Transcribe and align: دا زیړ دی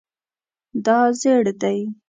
دا 0.85 0.97
زیړ 1.19 1.45
دی 1.61 1.79